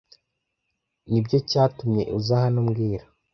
[1.09, 3.05] Nibyo cyatumye uza hano mbwira